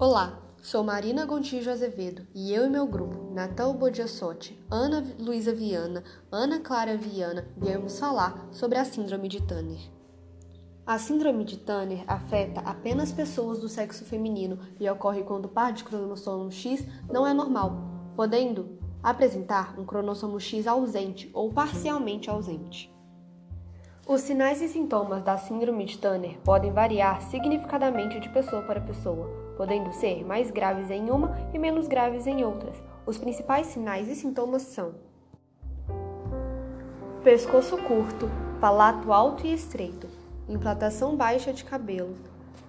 [0.00, 6.02] Olá, sou Marina Gontijo Azevedo e eu e meu grupo, Natal Bodiassotti, Ana Luísa Viana,
[6.32, 9.78] Ana Clara Viana, viemos falar sobre a Síndrome de Tanner.
[10.86, 15.70] A Síndrome de Tanner afeta apenas pessoas do sexo feminino e ocorre quando o par
[15.70, 17.76] de cromossomo X não é normal,
[18.16, 22.90] podendo apresentar um cromossomo X ausente ou parcialmente ausente.
[24.08, 29.39] Os sinais e sintomas da Síndrome de Tanner podem variar significativamente de pessoa para pessoa,
[29.60, 32.74] podendo ser mais graves em uma e menos graves em outras.
[33.04, 34.94] Os principais sinais e sintomas são:
[37.22, 40.08] pescoço curto, palato alto e estreito,
[40.48, 42.14] implantação baixa de cabelo,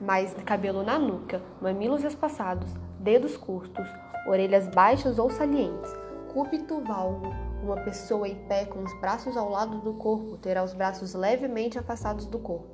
[0.01, 2.69] mais cabelo na nuca, mamilos espaçados,
[2.99, 3.87] dedos curtos,
[4.27, 5.95] orelhas baixas ou salientes,
[6.33, 7.33] cúbito valvo,
[7.63, 11.79] uma pessoa em pé com os braços ao lado do corpo terá os braços levemente
[11.79, 12.67] afastados do corpo.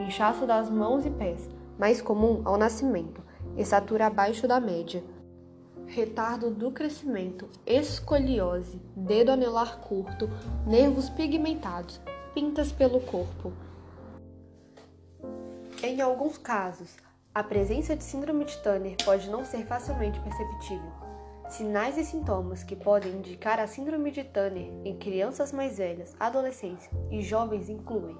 [0.00, 1.46] Inchaço das mãos e pés,
[1.78, 3.28] mais comum ao nascimento,
[3.60, 5.02] estatura abaixo da média.
[5.86, 10.30] Retardo do crescimento, escoliose, dedo anelar curto,
[10.66, 12.00] nervos pigmentados,
[12.32, 13.52] pintas pelo corpo.
[15.82, 16.96] Em alguns casos,
[17.34, 20.92] a presença de síndrome de Turner pode não ser facilmente perceptível.
[21.48, 26.88] Sinais e sintomas que podem indicar a síndrome de Turner em crianças mais velhas, adolescentes
[27.10, 28.16] e jovens incluem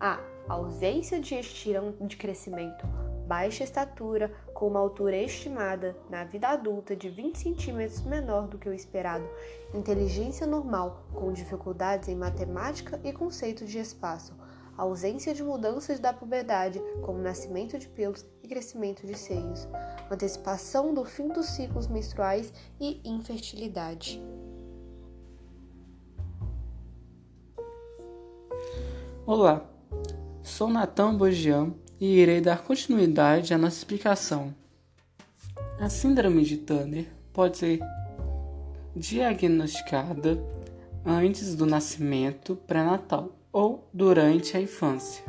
[0.00, 2.86] a ausência de estirão de crescimento,
[3.26, 8.68] baixa estatura com uma altura estimada na vida adulta de 20 centímetros menor do que
[8.68, 9.28] o esperado,
[9.74, 14.32] inteligência normal com dificuldades em matemática e conceito de espaço,
[14.76, 19.68] ausência de mudanças da puberdade, como nascimento de pelos e crescimento de seios,
[20.10, 24.22] antecipação do fim dos ciclos menstruais e infertilidade.
[29.26, 29.64] Olá,
[30.42, 34.54] sou Natan Bogian e irei dar continuidade à nossa explicação.
[35.78, 37.80] A síndrome de Turner pode ser
[38.94, 40.38] diagnosticada
[41.04, 45.24] antes do nascimento pré-natal ou durante a infância.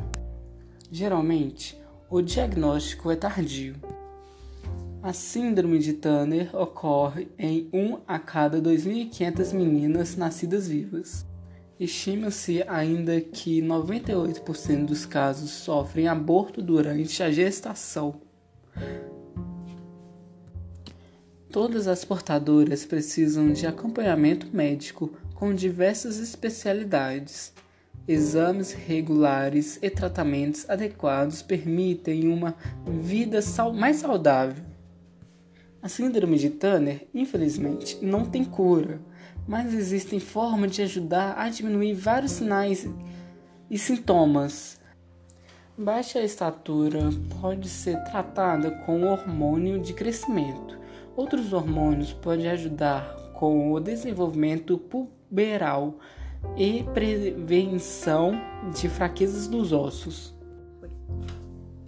[0.90, 1.78] Geralmente,
[2.08, 3.74] o diagnóstico é tardio.
[5.02, 11.26] A síndrome de Turner ocorre em 1 a cada 2.500 meninas nascidas vivas.
[11.78, 18.18] Estima-se ainda que 98% dos casos sofrem aborto durante a gestação.
[21.50, 27.52] Todas as portadoras precisam de acompanhamento médico com diversas especialidades.
[28.08, 32.54] Exames regulares e tratamentos adequados permitem uma
[32.86, 33.40] vida
[33.74, 34.64] mais saudável.
[35.82, 39.00] A síndrome de Turner, infelizmente, não tem cura,
[39.46, 42.88] mas existem formas de ajudar a diminuir vários sinais
[43.70, 44.80] e sintomas.
[45.78, 50.78] Baixa estatura pode ser tratada com hormônio de crescimento.
[51.14, 55.98] Outros hormônios podem ajudar com o desenvolvimento puberal
[56.56, 58.32] e prevenção
[58.74, 60.34] de fraquezas dos ossos.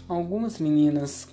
[0.06, 1.28] Algumas meninas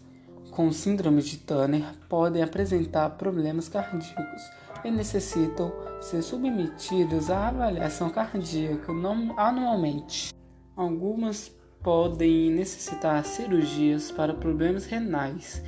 [0.51, 4.41] com síndrome de Turner podem apresentar problemas cardíacos
[4.83, 5.71] e necessitam
[6.01, 8.91] ser submetidas à avaliação cardíaca
[9.37, 10.33] anualmente.
[10.75, 15.63] Algumas podem necessitar cirurgias para problemas renais.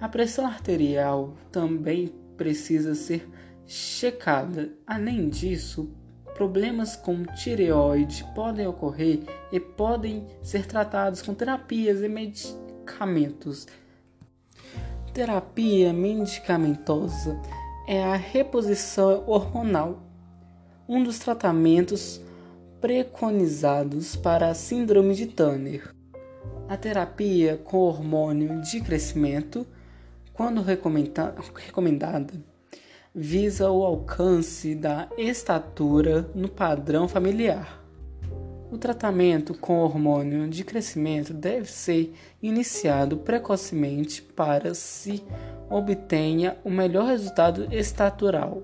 [0.00, 3.28] A pressão arterial também precisa ser
[3.66, 4.72] checada.
[4.86, 5.90] Além disso,
[6.34, 9.20] Problemas com tireoide podem ocorrer
[9.52, 13.66] e podem ser tratados com terapias e medicamentos.
[15.12, 17.38] Terapia medicamentosa
[17.86, 20.02] é a reposição hormonal,
[20.88, 22.20] um dos tratamentos
[22.80, 25.94] preconizados para a síndrome de Turner.
[26.68, 29.66] A terapia com hormônio de crescimento,
[30.32, 32.32] quando recomendada,
[33.14, 37.81] visa o alcance da estatura no padrão familiar.
[38.72, 45.22] O tratamento com hormônio de crescimento deve ser iniciado precocemente para se
[45.68, 48.62] obtenha o melhor resultado estatural.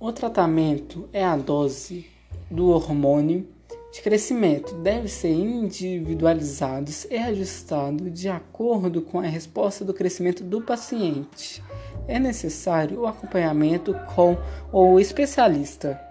[0.00, 2.06] O tratamento é a dose
[2.50, 3.46] do hormônio
[3.92, 10.62] de crescimento deve ser individualizado e ajustado de acordo com a resposta do crescimento do
[10.62, 11.62] paciente
[12.08, 14.36] é necessário o acompanhamento com
[14.72, 16.07] o especialista.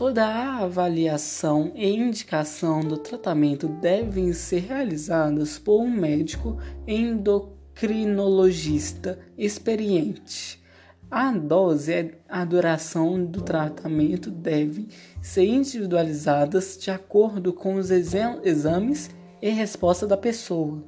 [0.00, 6.56] Toda a avaliação e indicação do tratamento devem ser realizadas por um médico
[6.86, 10.64] endocrinologista experiente.
[11.10, 14.88] A dose e a duração do tratamento devem
[15.20, 19.10] ser individualizadas de acordo com os exames
[19.42, 20.82] e resposta da pessoa.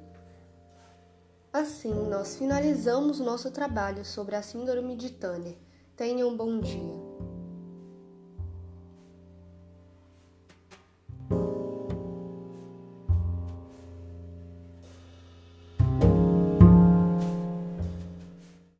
[1.52, 5.58] Assim, nós finalizamos nosso trabalho sobre a Síndrome de Tanner.
[5.94, 7.01] Tenha um bom dia.